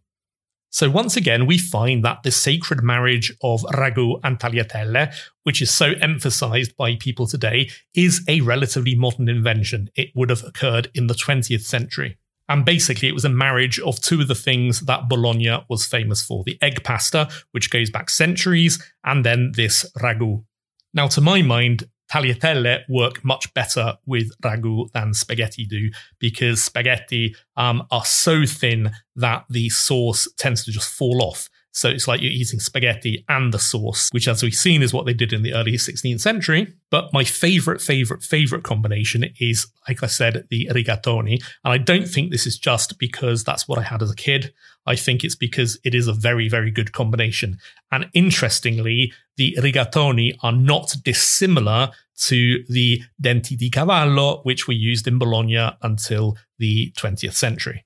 So 0.73 0.89
once 0.89 1.15
again, 1.15 1.45
we 1.45 1.59
find 1.59 2.03
that 2.03 2.23
the 2.23 2.31
sacred 2.31 2.81
marriage 2.81 3.31
of 3.43 3.61
ragu 3.61 4.19
and 4.23 4.39
tagliatelle, 4.39 5.13
which 5.43 5.61
is 5.61 5.69
so 5.69 5.93
emphasized 6.01 6.75
by 6.75 6.95
people 6.95 7.27
today, 7.27 7.69
is 7.93 8.25
a 8.27 8.41
relatively 8.41 8.95
modern 8.95 9.29
invention. 9.29 9.91
It 9.95 10.09
would 10.15 10.31
have 10.31 10.43
occurred 10.43 10.89
in 10.95 11.05
the 11.05 11.13
20th 11.13 11.61
century. 11.61 12.17
And 12.49 12.65
basically, 12.65 13.07
it 13.07 13.13
was 13.13 13.23
a 13.23 13.29
marriage 13.29 13.79
of 13.81 14.01
two 14.01 14.21
of 14.21 14.27
the 14.27 14.33
things 14.33 14.79
that 14.81 15.07
Bologna 15.07 15.63
was 15.69 15.85
famous 15.85 16.23
for 16.23 16.43
the 16.43 16.57
egg 16.59 16.83
pasta, 16.83 17.29
which 17.51 17.69
goes 17.69 17.91
back 17.91 18.09
centuries, 18.09 18.83
and 19.03 19.23
then 19.23 19.51
this 19.55 19.85
ragu. 19.99 20.43
Now, 20.91 21.07
to 21.09 21.21
my 21.21 21.43
mind, 21.43 21.87
tagliatelle 22.13 22.83
work 22.89 23.23
much 23.25 23.51
better 23.53 23.97
with 24.05 24.29
ragu 24.41 24.91
than 24.91 25.13
spaghetti 25.13 25.65
do 25.65 25.89
because 26.19 26.63
spaghetti 26.63 27.35
um, 27.57 27.83
are 27.89 28.05
so 28.05 28.45
thin 28.45 28.91
that 29.15 29.45
the 29.49 29.69
sauce 29.69 30.27
tends 30.37 30.63
to 30.65 30.71
just 30.71 30.89
fall 30.89 31.23
off. 31.23 31.49
So 31.75 31.89
it's 31.89 32.07
like 32.07 32.21
you're 32.21 32.31
eating 32.31 32.59
spaghetti 32.59 33.25
and 33.27 33.51
the 33.51 33.57
sauce, 33.57 34.09
which, 34.11 34.27
as 34.27 34.43
we've 34.43 34.53
seen, 34.53 34.83
is 34.83 34.93
what 34.93 35.07
they 35.07 35.13
did 35.13 35.33
in 35.33 35.41
the 35.41 35.55
early 35.55 35.71
16th 35.71 36.21
century. 36.21 36.71
But 36.91 37.11
my 37.13 37.23
favorite, 37.23 37.81
favorite, 37.81 38.21
favorite 38.21 38.63
combination 38.63 39.25
is, 39.39 39.65
like 39.87 40.03
I 40.03 40.07
said, 40.07 40.45
the 40.51 40.69
rigatoni. 40.71 41.43
And 41.63 41.73
I 41.73 41.79
don't 41.79 42.07
think 42.07 42.29
this 42.29 42.45
is 42.45 42.59
just 42.59 42.99
because 42.99 43.43
that's 43.43 43.67
what 43.67 43.79
I 43.79 43.83
had 43.83 44.03
as 44.03 44.11
a 44.11 44.15
kid. 44.15 44.53
I 44.85 44.95
think 44.95 45.23
it's 45.23 45.35
because 45.35 45.79
it 45.83 45.95
is 45.95 46.07
a 46.07 46.13
very, 46.13 46.47
very 46.47 46.69
good 46.69 46.91
combination. 46.91 47.57
And 47.91 48.07
interestingly, 48.13 49.11
the 49.37 49.57
rigatoni 49.59 50.37
are 50.43 50.51
not 50.51 50.95
dissimilar 51.03 51.89
to 52.21 52.63
the 52.69 53.01
denti 53.21 53.57
di 53.57 53.69
cavallo, 53.69 54.41
which 54.43 54.67
were 54.67 54.73
used 54.73 55.07
in 55.07 55.17
Bologna 55.17 55.71
until 55.81 56.37
the 56.59 56.91
20th 56.97 57.33
century. 57.33 57.85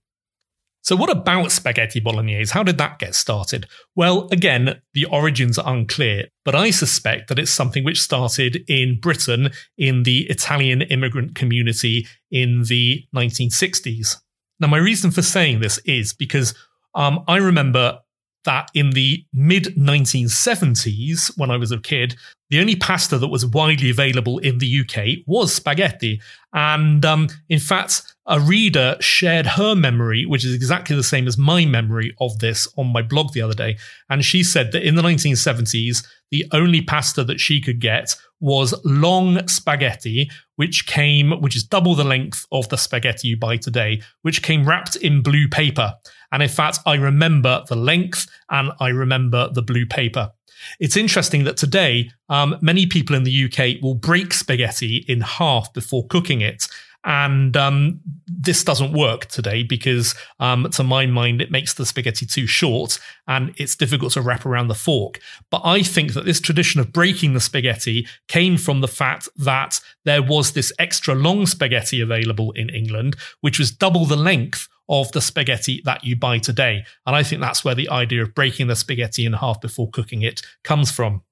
So, 0.88 0.96
what 0.96 1.10
about 1.10 1.52
spaghetti 1.52 2.00
bolognese? 2.00 2.54
How 2.54 2.64
did 2.64 2.78
that 2.78 2.98
get 2.98 3.14
started? 3.14 3.68
Well, 3.98 4.30
again, 4.32 4.80
the 4.94 5.04
origins 5.04 5.58
are 5.58 5.74
unclear, 5.74 6.28
but 6.46 6.56
I 6.56 6.70
suspect 6.70 7.28
that 7.28 7.38
it's 7.38 7.52
something 7.52 7.84
which 7.84 8.02
started 8.02 8.64
in 8.70 8.98
Britain 9.02 9.50
in 9.78 10.04
the 10.04 10.20
Italian 10.30 10.82
immigrant 10.84 11.36
community 11.36 12.08
in 12.32 12.64
the 12.64 13.04
1960s. 13.14 14.16
Now, 14.62 14.68
my 14.68 14.78
reason 14.78 15.12
for 15.12 15.22
saying 15.22 15.60
this 15.60 15.78
is 15.80 16.14
because 16.14 16.56
um, 16.96 17.22
I 17.28 17.36
remember 17.36 18.00
that 18.46 18.72
in 18.74 18.92
the 18.92 19.26
mid 19.34 19.76
1970s, 19.76 21.38
when 21.38 21.52
I 21.52 21.58
was 21.58 21.74
a 21.74 21.80
kid, 21.80 22.16
the 22.50 22.60
only 22.60 22.76
pasta 22.76 23.18
that 23.18 23.28
was 23.28 23.46
widely 23.46 23.90
available 23.90 24.38
in 24.40 24.58
the 24.60 24.82
UK 24.82 25.26
was 25.26 25.54
spaghetti. 25.54 26.22
And 26.54 27.04
um, 27.06 27.28
in 27.50 27.60
fact, 27.60 28.02
a 28.26 28.40
reader 28.40 28.96
shared 29.00 29.46
her 29.46 29.76
memory, 29.76 30.26
which 30.26 30.46
is 30.46 30.54
exactly 30.54 30.96
the 30.96 31.04
same 31.04 31.28
as 31.28 31.38
my 31.38 31.66
memory 31.66 32.16
of 32.20 32.40
this 32.40 32.68
on 32.78 32.88
my 32.88 33.02
blog 33.02 33.34
the 33.34 33.42
other 33.42 33.54
day. 33.54 33.78
And 34.10 34.24
she 34.24 34.44
said 34.44 34.72
that 34.72 34.88
in 34.88 34.96
the 34.96 35.02
1970s, 35.02 36.06
the 36.32 36.46
only 36.52 36.82
pasta 36.82 37.24
that 37.24 37.40
she 37.40 37.62
could 37.62 37.80
get 37.80 38.16
was 38.40 38.74
long 38.86 39.46
spaghetti, 39.48 40.30
which 40.56 40.86
came, 40.86 41.32
which 41.42 41.56
is 41.56 41.64
double 41.64 41.96
the 41.96 42.04
length 42.04 42.46
of 42.52 42.68
the 42.70 42.78
spaghetti 42.78 43.30
you 43.30 43.38
buy 43.38 43.58
today, 43.58 44.02
which 44.22 44.44
came 44.44 44.66
wrapped 44.66 44.96
in 44.98 45.22
blue 45.22 45.48
paper. 45.48 45.94
And 46.32 46.44
in 46.44 46.50
fact, 46.50 46.80
I 46.86 46.96
remember 46.96 47.64
the 47.68 47.76
length 47.76 48.28
and 48.50 48.72
I 48.80 48.90
remember 48.90 49.50
the 49.52 49.62
blue 49.62 49.86
paper. 49.86 50.32
It's 50.80 50.98
interesting 50.98 51.44
that 51.46 51.58
today, 51.58 52.12
um, 52.30 52.58
many 52.62 52.86
people 52.86 53.16
in 53.16 53.24
the 53.24 53.46
UK 53.46 53.82
will 53.82 53.96
break 53.96 54.34
spaghetti 54.34 55.06
in 55.08 55.22
half 55.22 55.74
before 55.74 56.08
cooking 56.08 56.42
it. 56.42 56.68
And 57.04 57.56
um, 57.56 58.02
this 58.28 58.66
doesn't 58.66 58.92
work 58.92 59.28
today 59.28 59.64
because, 59.64 60.14
um, 60.42 60.70
to 60.72 60.84
my 60.84 61.06
mind, 61.06 61.42
it 61.42 61.52
makes 61.52 61.74
the 61.74 61.86
spaghetti 61.86 62.26
too 62.26 62.48
short 62.48 63.00
and 63.28 63.54
it's 63.56 63.78
difficult 63.78 64.12
to 64.14 64.22
wrap 64.22 64.46
around 64.46 64.68
the 64.68 64.76
fork. 64.76 65.22
But 65.50 65.62
I 65.64 65.84
think 65.84 66.14
that 66.14 66.26
this 66.26 66.42
tradition 66.42 66.82
of 66.82 66.92
breaking 66.92 67.34
the 67.34 67.40
spaghetti 67.40 68.08
came 68.28 68.58
from 68.58 68.82
the 68.82 68.90
fact 68.90 69.30
that 69.38 69.80
there 70.04 70.22
was 70.22 70.52
this 70.52 70.74
extra 70.80 71.16
long 71.16 71.46
spaghetti 71.46 72.02
available 72.02 72.52
in 72.54 72.70
England, 72.70 73.16
which 73.40 73.58
was 73.58 73.72
double 73.72 74.06
the 74.06 74.18
length 74.18 74.68
of 74.90 75.12
the 75.12 75.22
spaghetti 75.22 75.82
that 75.86 76.04
you 76.04 76.16
buy 76.16 76.40
today. 76.40 76.84
And 77.06 77.16
I 77.16 77.24
think 77.24 77.42
that's 77.42 77.64
where 77.64 77.76
the 77.76 77.90
idea 77.90 78.24
of 78.24 78.36
breaking 78.36 78.68
the 78.68 78.76
spaghetti 78.76 79.26
in 79.26 79.34
half 79.34 79.60
before 79.62 79.90
cooking 79.90 80.22
it 80.22 80.42
comes 80.64 80.92
from. 80.92 81.24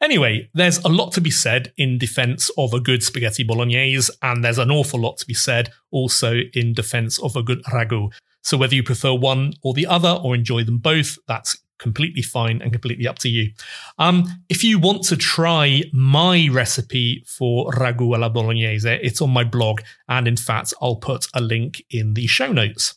Anyway, 0.00 0.48
there's 0.54 0.78
a 0.78 0.88
lot 0.88 1.12
to 1.12 1.20
be 1.20 1.30
said 1.30 1.72
in 1.76 1.98
defense 1.98 2.50
of 2.56 2.72
a 2.72 2.80
good 2.80 3.02
spaghetti 3.02 3.42
bolognese, 3.42 4.12
and 4.22 4.44
there's 4.44 4.58
an 4.58 4.70
awful 4.70 5.00
lot 5.00 5.18
to 5.18 5.26
be 5.26 5.34
said 5.34 5.70
also 5.90 6.40
in 6.54 6.72
defense 6.72 7.18
of 7.18 7.34
a 7.34 7.42
good 7.42 7.62
ragu. 7.64 8.12
So 8.42 8.56
whether 8.56 8.76
you 8.76 8.84
prefer 8.84 9.12
one 9.12 9.54
or 9.62 9.74
the 9.74 9.86
other 9.86 10.20
or 10.22 10.34
enjoy 10.34 10.62
them 10.62 10.78
both, 10.78 11.18
that's 11.26 11.58
completely 11.78 12.22
fine 12.22 12.60
and 12.62 12.72
completely 12.72 13.06
up 13.06 13.18
to 13.20 13.28
you. 13.28 13.52
Um, 13.98 14.24
if 14.48 14.62
you 14.62 14.78
want 14.78 15.02
to 15.04 15.16
try 15.16 15.82
my 15.92 16.48
recipe 16.50 17.24
for 17.26 17.70
ragu 17.72 18.14
alla 18.14 18.30
bolognese, 18.30 18.98
it's 19.02 19.22
on 19.22 19.30
my 19.30 19.44
blog, 19.44 19.80
and 20.08 20.28
in 20.28 20.36
fact, 20.36 20.74
I'll 20.80 20.96
put 20.96 21.26
a 21.34 21.40
link 21.40 21.82
in 21.90 22.14
the 22.14 22.26
show 22.26 22.52
notes. 22.52 22.94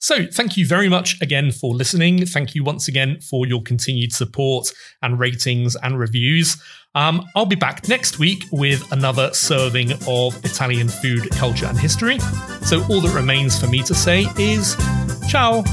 So, 0.00 0.26
thank 0.26 0.56
you 0.56 0.64
very 0.64 0.88
much 0.88 1.20
again 1.20 1.50
for 1.50 1.74
listening. 1.74 2.24
Thank 2.24 2.54
you 2.54 2.62
once 2.62 2.86
again 2.86 3.20
for 3.20 3.46
your 3.46 3.62
continued 3.62 4.12
support 4.12 4.72
and 5.02 5.18
ratings 5.18 5.74
and 5.74 5.98
reviews. 5.98 6.62
Um, 6.94 7.26
I'll 7.34 7.46
be 7.46 7.56
back 7.56 7.88
next 7.88 8.18
week 8.18 8.44
with 8.52 8.90
another 8.92 9.32
serving 9.34 9.92
of 10.06 10.44
Italian 10.44 10.88
food, 10.88 11.28
culture, 11.32 11.66
and 11.66 11.78
history. 11.78 12.20
So, 12.62 12.84
all 12.88 13.00
that 13.00 13.12
remains 13.14 13.60
for 13.60 13.66
me 13.66 13.82
to 13.82 13.94
say 13.94 14.26
is 14.38 14.76
ciao. 15.28 15.64